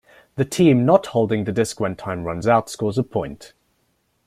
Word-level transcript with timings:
The 0.35 0.45
team 0.45 0.83
not 0.83 1.05
holding 1.05 1.43
the 1.43 1.51
disc 1.51 1.79
when 1.79 1.95
time 1.95 2.23
runs 2.23 2.47
out 2.47 2.71
scores 2.71 2.97
a 2.97 3.03
point. 3.03 3.53